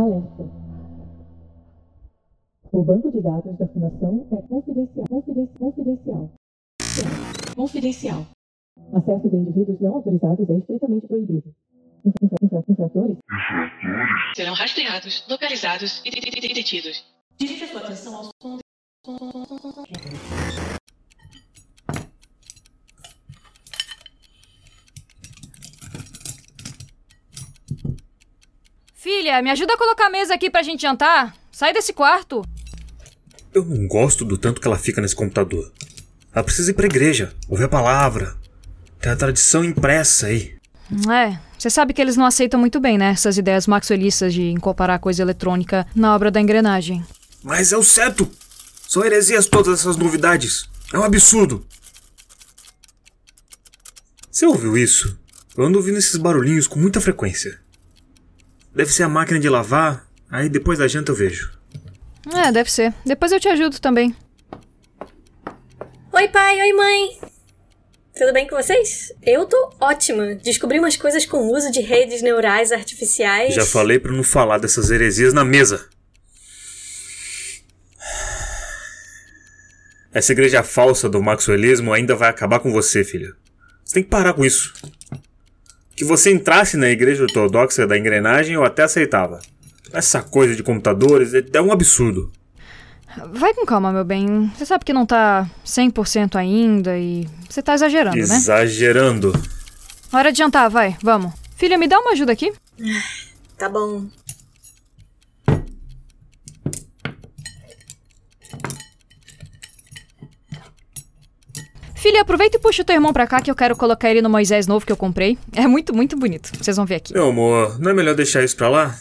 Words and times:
Alerta. 0.00 0.42
O 2.72 2.82
banco 2.84 3.10
de 3.10 3.20
dados 3.20 3.58
da 3.58 3.66
Fundação 3.68 4.26
é 4.32 4.42
confidencial. 4.48 5.06
Confidencial. 5.58 6.30
Confidencial. 7.56 8.26
Acesso 8.94 9.28
de 9.28 9.36
indivíduos 9.36 9.80
não 9.80 9.96
autorizados 9.96 10.48
é 10.48 10.54
estritamente 10.54 11.06
proibido. 11.06 11.54
Infra- 12.04 12.28
infra- 12.42 12.64
infratores 12.68 13.18
serão 14.34 14.54
rastreados, 14.54 15.26
localizados 15.28 16.00
e, 16.04 16.08
e- 16.08 16.46
e- 16.46 16.50
e 16.50 16.54
detidos. 16.54 17.04
Dirija 17.38 17.66
sua 17.66 17.80
atenção 17.80 18.14
ao 18.16 18.24
som. 18.40 18.58
Filha, 29.02 29.40
me 29.40 29.50
ajuda 29.50 29.72
a 29.72 29.78
colocar 29.78 30.08
a 30.08 30.10
mesa 30.10 30.34
aqui 30.34 30.50
pra 30.50 30.62
gente 30.62 30.82
jantar. 30.82 31.34
Sai 31.50 31.72
desse 31.72 31.90
quarto. 31.90 32.44
Eu 33.54 33.64
não 33.64 33.88
gosto 33.88 34.26
do 34.26 34.36
tanto 34.36 34.60
que 34.60 34.66
ela 34.66 34.76
fica 34.76 35.00
nesse 35.00 35.16
computador. 35.16 35.72
Ela 36.34 36.44
precisa 36.44 36.70
ir 36.70 36.74
pra 36.74 36.84
igreja, 36.84 37.34
ouvir 37.48 37.64
a 37.64 37.68
palavra. 37.68 38.36
Tem 39.00 39.10
a 39.10 39.16
tradição 39.16 39.64
impressa 39.64 40.26
aí. 40.26 40.54
É, 41.10 41.38
você 41.58 41.70
sabe 41.70 41.94
que 41.94 42.02
eles 42.02 42.14
não 42.14 42.26
aceitam 42.26 42.60
muito 42.60 42.78
bem, 42.78 42.98
né? 42.98 43.12
Essas 43.12 43.38
ideias 43.38 43.66
maxwellistas 43.66 44.34
de 44.34 44.50
incorporar 44.50 44.98
coisa 44.98 45.22
eletrônica 45.22 45.86
na 45.94 46.14
obra 46.14 46.30
da 46.30 46.38
engrenagem. 46.38 47.02
Mas 47.42 47.72
é 47.72 47.78
o 47.78 47.82
certo! 47.82 48.30
São 48.86 49.02
heresias 49.02 49.46
todas 49.46 49.80
essas 49.80 49.96
novidades. 49.96 50.68
É 50.92 50.98
um 50.98 51.04
absurdo. 51.04 51.66
Você 54.30 54.44
ouviu 54.44 54.76
isso? 54.76 55.18
Eu 55.56 55.64
ando 55.64 55.78
ouvindo 55.78 55.96
esses 55.96 56.18
barulhinhos 56.18 56.66
com 56.66 56.78
muita 56.78 57.00
frequência. 57.00 57.59
Deve 58.74 58.92
ser 58.92 59.02
a 59.02 59.08
máquina 59.08 59.40
de 59.40 59.48
lavar, 59.48 60.06
aí 60.30 60.48
depois 60.48 60.78
da 60.78 60.86
janta 60.86 61.10
eu 61.12 61.16
vejo. 61.16 61.50
É, 62.34 62.52
deve 62.52 62.70
ser. 62.70 62.94
Depois 63.04 63.32
eu 63.32 63.40
te 63.40 63.48
ajudo 63.48 63.80
também. 63.80 64.14
Oi, 66.12 66.28
pai, 66.28 66.60
oi, 66.60 66.72
mãe. 66.72 67.18
Tudo 68.16 68.32
bem 68.32 68.46
com 68.46 68.56
vocês? 68.56 69.12
Eu 69.22 69.46
tô 69.46 69.74
ótima. 69.80 70.34
Descobri 70.34 70.78
umas 70.78 70.96
coisas 70.96 71.24
com 71.24 71.38
o 71.38 71.56
uso 71.56 71.70
de 71.70 71.80
redes 71.80 72.20
neurais 72.22 72.70
artificiais. 72.70 73.54
Já 73.54 73.64
falei 73.64 73.98
pra 73.98 74.12
não 74.12 74.22
falar 74.22 74.58
dessas 74.58 74.90
heresias 74.90 75.32
na 75.32 75.44
mesa. 75.44 75.88
Essa 80.12 80.32
igreja 80.32 80.62
falsa 80.62 81.08
do 81.08 81.22
maxwellismo 81.22 81.92
ainda 81.92 82.14
vai 82.16 82.28
acabar 82.28 82.58
com 82.60 82.72
você, 82.72 83.04
filha. 83.04 83.32
Você 83.84 83.94
tem 83.94 84.02
que 84.02 84.10
parar 84.10 84.34
com 84.34 84.44
isso. 84.44 84.74
Que 86.00 86.04
você 86.06 86.32
entrasse 86.32 86.78
na 86.78 86.88
igreja 86.88 87.24
ortodoxa 87.24 87.86
da 87.86 87.98
engrenagem 87.98 88.54
eu 88.54 88.64
até 88.64 88.84
aceitava. 88.84 89.38
Essa 89.92 90.22
coisa 90.22 90.56
de 90.56 90.62
computadores 90.62 91.34
é 91.34 91.44
é 91.52 91.60
um 91.60 91.70
absurdo. 91.70 92.32
Vai 93.34 93.52
com 93.52 93.66
calma, 93.66 93.92
meu 93.92 94.02
bem. 94.02 94.50
Você 94.56 94.64
sabe 94.64 94.82
que 94.82 94.94
não 94.94 95.04
tá 95.04 95.46
100% 95.62 96.36
ainda 96.36 96.96
e 96.96 97.28
você 97.46 97.60
tá 97.60 97.74
exagerando, 97.74 98.16
né? 98.16 98.22
Exagerando. 98.22 99.30
Hora 100.10 100.32
de 100.32 100.38
jantar, 100.38 100.70
vai, 100.70 100.96
vamos. 101.02 101.34
Filha, 101.54 101.76
me 101.76 101.86
dá 101.86 102.00
uma 102.00 102.12
ajuda 102.12 102.32
aqui. 102.32 102.50
Tá 103.58 103.68
bom. 103.68 104.06
Filha, 112.10 112.22
aproveita 112.22 112.56
e 112.56 112.60
puxa 112.60 112.82
o 112.82 112.84
teu 112.84 112.96
irmão 112.96 113.12
pra 113.12 113.24
cá 113.24 113.40
que 113.40 113.48
eu 113.48 113.54
quero 113.54 113.76
colocar 113.76 114.10
ele 114.10 114.20
no 114.20 114.28
Moisés 114.28 114.66
novo 114.66 114.84
que 114.84 114.90
eu 114.90 114.96
comprei. 114.96 115.38
É 115.54 115.68
muito, 115.68 115.94
muito 115.94 116.16
bonito. 116.16 116.50
Vocês 116.58 116.76
vão 116.76 116.84
ver 116.84 116.96
aqui. 116.96 117.12
Meu 117.14 117.28
amor, 117.28 117.78
não 117.78 117.88
é 117.88 117.94
melhor 117.94 118.16
deixar 118.16 118.42
isso 118.42 118.56
pra 118.56 118.68
lá? 118.68 118.98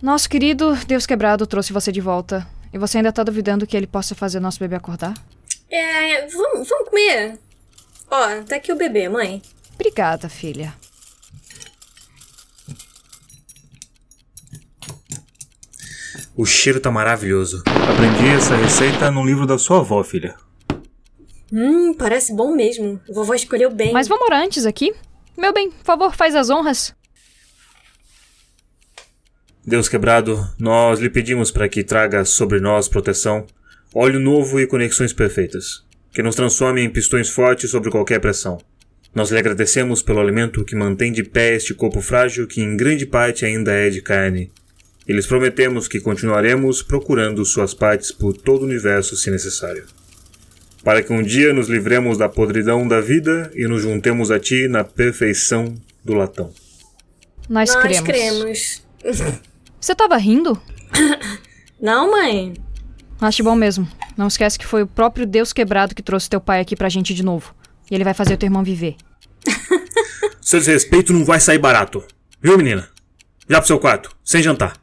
Nosso 0.00 0.30
querido 0.30 0.76
Deus 0.86 1.06
quebrado 1.06 1.44
trouxe 1.44 1.72
você 1.72 1.90
de 1.90 2.00
volta. 2.00 2.46
E 2.72 2.78
você 2.78 2.98
ainda 2.98 3.10
tá 3.10 3.24
duvidando 3.24 3.66
que 3.66 3.76
ele 3.76 3.88
possa 3.88 4.14
fazer 4.14 4.38
nosso 4.38 4.60
bebê 4.60 4.76
acordar? 4.76 5.12
É, 5.68 6.24
vamos, 6.28 6.68
vamos 6.68 6.88
comer. 6.88 7.36
Ó, 8.08 8.42
tá 8.44 8.54
aqui 8.54 8.70
o 8.70 8.76
bebê, 8.76 9.08
mãe. 9.08 9.42
Obrigada, 9.74 10.28
filha. 10.28 10.72
O 16.36 16.46
cheiro 16.46 16.78
tá 16.78 16.92
maravilhoso. 16.92 17.64
Aprendi 17.66 18.28
essa 18.36 18.54
receita 18.54 19.10
num 19.10 19.26
livro 19.26 19.48
da 19.48 19.58
sua 19.58 19.78
avó, 19.80 20.04
filha. 20.04 20.36
Hum, 21.52 21.94
parece 21.94 22.34
bom 22.34 22.54
mesmo. 22.54 23.00
Vovó 23.08 23.34
escolheu 23.34 23.70
bem. 23.70 23.92
Mas 23.92 24.08
vamos 24.08 24.26
orar 24.26 24.42
antes 24.42 24.66
aqui? 24.66 24.94
Meu 25.36 25.52
bem, 25.52 25.70
por 25.70 25.84
favor, 25.84 26.14
faz 26.14 26.34
as 26.34 26.50
honras. 26.50 26.94
Deus 29.64 29.88
quebrado, 29.88 30.48
nós 30.58 30.98
lhe 30.98 31.10
pedimos 31.10 31.50
para 31.50 31.68
que 31.68 31.84
traga 31.84 32.24
sobre 32.24 32.58
nós 32.58 32.88
proteção, 32.88 33.46
óleo 33.94 34.18
novo 34.18 34.58
e 34.58 34.66
conexões 34.66 35.12
perfeitas, 35.12 35.84
que 36.12 36.22
nos 36.22 36.34
transforme 36.34 36.82
em 36.82 36.90
pistões 36.90 37.28
fortes 37.28 37.70
sobre 37.70 37.90
qualquer 37.90 38.18
pressão. 38.18 38.58
Nós 39.14 39.30
lhe 39.30 39.38
agradecemos 39.38 40.02
pelo 40.02 40.20
alimento 40.20 40.64
que 40.64 40.76
mantém 40.76 41.12
de 41.12 41.22
pé 41.22 41.54
este 41.54 41.74
corpo 41.74 42.00
frágil 42.00 42.46
que 42.46 42.62
em 42.62 42.76
grande 42.76 43.04
parte 43.04 43.44
ainda 43.44 43.72
é 43.72 43.90
de 43.90 44.00
carne. 44.00 44.50
E 45.06 45.12
lhes 45.12 45.26
prometemos 45.26 45.88
que 45.88 46.00
continuaremos 46.00 46.82
procurando 46.82 47.44
suas 47.44 47.74
partes 47.74 48.12
por 48.12 48.36
todo 48.36 48.62
o 48.62 48.64
universo 48.66 49.16
se 49.16 49.30
necessário. 49.30 49.86
Para 50.84 51.02
que 51.02 51.12
um 51.12 51.22
dia 51.22 51.52
nos 51.52 51.68
livremos 51.68 52.16
da 52.16 52.28
podridão 52.28 52.86
da 52.86 53.00
vida 53.00 53.50
e 53.54 53.66
nos 53.66 53.82
juntemos 53.82 54.30
a 54.30 54.38
ti 54.38 54.68
na 54.68 54.84
perfeição 54.84 55.74
do 56.04 56.14
latão. 56.14 56.52
Nós, 57.48 57.74
Nós 57.74 57.82
cremos. 57.82 58.02
cremos. 58.06 58.82
Você 59.80 59.94
tava 59.94 60.16
rindo? 60.16 60.60
Não, 61.80 62.10
mãe. 62.10 62.54
Acho 63.20 63.42
bom 63.42 63.54
mesmo. 63.54 63.88
Não 64.16 64.26
esquece 64.28 64.58
que 64.58 64.66
foi 64.66 64.82
o 64.82 64.86
próprio 64.86 65.26
Deus 65.26 65.52
quebrado 65.52 65.94
que 65.94 66.02
trouxe 66.02 66.28
teu 66.30 66.40
pai 66.40 66.60
aqui 66.60 66.76
pra 66.76 66.88
gente 66.88 67.14
de 67.14 67.22
novo. 67.22 67.54
E 67.90 67.94
ele 67.94 68.04
vai 68.04 68.14
fazer 68.14 68.34
o 68.34 68.36
teu 68.36 68.46
irmão 68.46 68.62
viver. 68.62 68.96
Seu 70.40 70.58
desrespeito 70.58 71.12
não 71.12 71.24
vai 71.24 71.40
sair 71.40 71.58
barato. 71.58 72.02
Viu, 72.40 72.56
menina? 72.56 72.88
Já 73.48 73.58
pro 73.58 73.66
seu 73.66 73.78
quarto, 73.78 74.10
sem 74.24 74.42
jantar. 74.42 74.74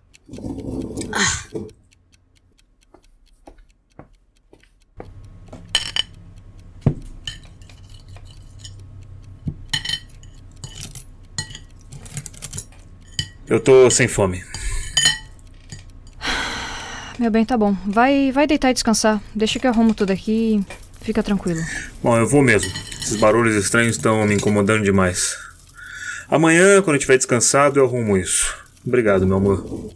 Eu 13.56 13.60
tô 13.62 13.90
sem 13.90 14.06
fome. 14.06 14.44
Meu 17.18 17.32
bem, 17.32 17.46
tá 17.46 17.58
bom. 17.58 17.74
Vai, 17.86 18.30
vai 18.30 18.46
deitar 18.46 18.70
e 18.70 18.74
descansar. 18.74 19.24
Deixa 19.34 19.58
que 19.58 19.66
eu 19.66 19.72
arrumo 19.72 19.94
tudo 19.94 20.12
aqui 20.12 20.62
e 21.00 21.06
fica 21.06 21.24
tranquilo. 21.24 21.62
Bom, 22.04 22.18
eu 22.18 22.28
vou 22.28 22.42
mesmo. 22.42 22.70
Esses 23.02 23.16
barulhos 23.16 23.56
estranhos 23.56 23.96
estão 23.96 24.26
me 24.28 24.36
incomodando 24.36 24.84
demais. 24.84 25.38
Amanhã, 26.28 26.82
quando 26.82 26.96
eu 26.96 26.98
estiver 26.98 27.16
descansado, 27.16 27.80
eu 27.80 27.86
arrumo 27.86 28.18
isso. 28.18 28.54
Obrigado, 28.86 29.26
meu 29.26 29.38
amor. 29.38 29.96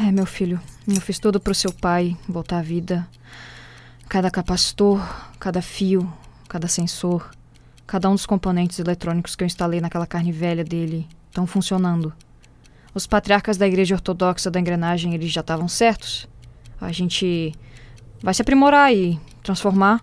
É, 0.00 0.10
meu 0.10 0.26
filho, 0.26 0.60
eu 0.96 1.02
fiz 1.02 1.18
tudo 1.18 1.38
pro 1.38 1.54
seu 1.54 1.70
pai 1.70 2.16
voltar 2.26 2.58
à 2.58 2.62
vida. 2.62 3.06
Cada 4.08 4.30
capacitor, 4.30 5.00
cada 5.38 5.60
fio, 5.60 6.10
cada 6.48 6.66
sensor, 6.66 7.30
cada 7.86 8.08
um 8.08 8.14
dos 8.14 8.24
componentes 8.24 8.78
eletrônicos 8.78 9.36
que 9.36 9.44
eu 9.44 9.46
instalei 9.46 9.82
naquela 9.82 10.06
carne 10.06 10.32
velha 10.32 10.64
dele 10.64 11.06
estão 11.28 11.46
funcionando. 11.46 12.12
Os 12.94 13.06
patriarcas 13.06 13.58
da 13.58 13.66
igreja 13.66 13.94
ortodoxa 13.94 14.50
da 14.50 14.58
engrenagem, 14.58 15.14
eles 15.14 15.30
já 15.30 15.42
estavam 15.42 15.68
certos. 15.68 16.26
A 16.80 16.90
gente 16.90 17.52
vai 18.22 18.32
se 18.32 18.40
aprimorar 18.40 18.92
e 18.92 19.20
transformar. 19.42 20.02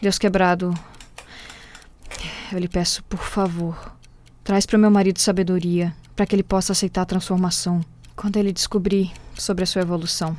Deus 0.00 0.18
quebrado, 0.18 0.74
eu 2.50 2.58
lhe 2.58 2.68
peço, 2.68 3.04
por 3.04 3.20
favor, 3.20 3.94
traz 4.42 4.64
para 4.64 4.78
meu 4.78 4.90
marido 4.90 5.18
sabedoria, 5.18 5.94
para 6.16 6.24
que 6.24 6.34
ele 6.34 6.42
possa 6.42 6.72
aceitar 6.72 7.02
a 7.02 7.06
transformação 7.06 7.82
quando 8.16 8.36
ele 8.36 8.52
descobrir 8.52 9.12
sobre 9.36 9.64
a 9.64 9.66
sua 9.66 9.82
evolução. 9.82 10.36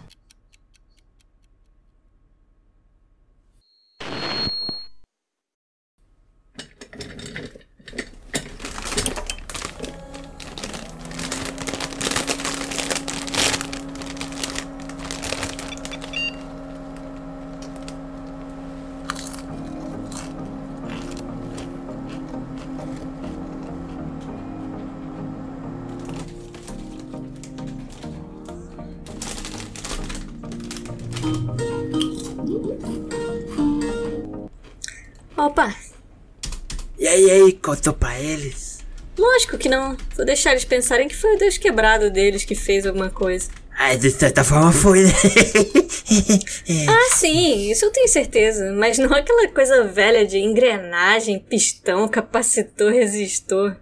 Opa, 35.37 35.75
E 36.97 37.07
aí, 37.07 37.25
e 37.25 37.31
aí, 37.31 37.53
contou 37.53 37.93
pra 37.93 38.19
eles? 38.19 38.75
lógico 39.17 39.57
que 39.57 39.69
não. 39.69 39.95
Vou 40.15 40.25
deixar 40.25 40.51
eles 40.51 40.65
pensarem 40.65 41.07
que 41.07 41.15
foi 41.15 41.35
o 41.35 41.39
Deus 41.39 41.57
quebrado 41.57 42.09
deles 42.11 42.43
que 42.45 42.53
fez 42.55 42.85
alguma 42.85 43.09
coisa. 43.09 43.49
Ah, 43.77 43.93
de 43.95 44.09
certa 44.11 44.43
forma 44.43 44.71
foi, 44.71 45.03
né? 45.03 45.11
Ah, 46.87 47.15
sim, 47.15 47.69
isso 47.71 47.85
eu 47.85 47.91
tenho 47.91 48.07
certeza. 48.07 48.71
Mas 48.71 48.97
não 48.97 49.11
aquela 49.13 49.47
coisa 49.49 49.83
velha 49.83 50.25
de 50.25 50.37
engrenagem, 50.37 51.39
pistão, 51.39 52.07
capacitor, 52.07 52.91
resistor. 52.91 53.75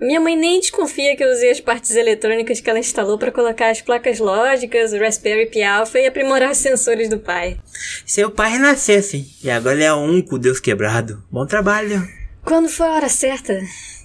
Minha 0.00 0.20
mãe 0.20 0.36
nem 0.36 0.60
desconfia 0.60 1.16
que 1.16 1.24
eu 1.24 1.32
usei 1.32 1.50
as 1.50 1.60
partes 1.60 1.96
eletrônicas 1.96 2.60
que 2.60 2.70
ela 2.70 2.78
instalou 2.78 3.18
para 3.18 3.32
colocar 3.32 3.70
as 3.70 3.80
placas 3.80 4.20
lógicas, 4.20 4.92
o 4.92 4.98
Raspberry 4.98 5.46
Pi 5.46 5.62
Alpha 5.62 5.98
e 5.98 6.06
aprimorar 6.06 6.52
os 6.52 6.58
sensores 6.58 7.08
do 7.08 7.18
pai. 7.18 7.58
Seu 8.06 8.30
pai 8.30 8.52
renasceu, 8.52 9.02
sim. 9.02 9.26
E 9.42 9.50
agora 9.50 9.74
ele 9.74 9.84
é 9.84 9.92
um 9.92 10.22
com 10.22 10.38
Deus 10.38 10.60
quebrado. 10.60 11.24
Bom 11.28 11.44
trabalho. 11.44 12.06
Quando 12.44 12.68
for 12.68 12.84
a 12.84 12.94
hora 12.94 13.08
certa, 13.08 13.60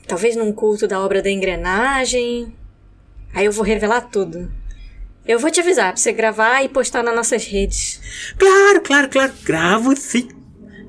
talvez 0.08 0.36
num 0.36 0.52
culto 0.52 0.88
da 0.88 1.00
obra 1.00 1.22
da 1.22 1.30
engrenagem, 1.30 2.52
aí 3.32 3.46
eu 3.46 3.52
vou 3.52 3.64
revelar 3.64 4.02
tudo. 4.02 4.52
Eu 5.28 5.38
vou 5.38 5.52
te 5.52 5.62
avisar 5.62 5.94
pra 5.94 6.02
você 6.02 6.12
gravar 6.12 6.64
e 6.64 6.70
postar 6.70 7.04
nas 7.04 7.16
nossas 7.16 7.46
redes. 7.46 8.02
Claro, 8.38 8.82
claro, 8.82 9.10
claro. 9.10 9.34
Gravo 9.44 9.96
sim. 9.96 10.28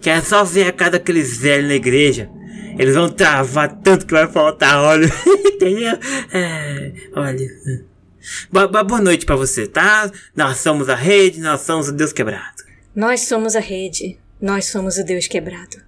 Que 0.01 0.09
é 0.09 0.21
só 0.23 0.43
ver 0.45 0.69
a 0.69 0.73
cara 0.73 0.93
daqueles 0.93 1.37
velhos 1.37 1.69
na 1.69 1.75
igreja. 1.75 2.31
Eles 2.79 2.95
vão 2.95 3.09
travar 3.09 3.77
tanto 3.83 4.07
que 4.07 4.13
vai 4.13 4.27
faltar 4.29 4.79
óleo. 4.79 5.09
Entendeu? 5.55 5.99
É, 6.33 6.93
óleo. 7.15 7.49
Boa, 8.51 8.67
boa 8.83 9.01
noite 9.01 9.27
para 9.27 9.37
você, 9.37 9.67
tá? 9.67 10.11
Nós 10.35 10.59
somos 10.59 10.89
a 10.89 10.95
rede, 10.95 11.41
nós 11.41 11.61
somos 11.61 11.89
o 11.89 11.93
Deus 11.93 12.13
quebrado. 12.13 12.65
Nós 12.95 13.21
somos 13.23 13.55
a 13.55 13.61
rede, 13.61 14.19
nós 14.41 14.67
somos 14.67 14.97
o 14.97 15.05
Deus 15.05 15.27
quebrado. 15.27 15.83